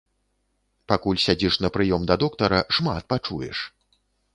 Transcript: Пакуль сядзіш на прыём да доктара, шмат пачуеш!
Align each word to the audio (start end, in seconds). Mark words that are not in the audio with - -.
Пакуль 0.93 1.21
сядзіш 1.25 1.53
на 1.67 1.73
прыём 1.77 2.01
да 2.13 2.19
доктара, 2.27 2.59
шмат 2.79 3.01
пачуеш! 3.15 3.57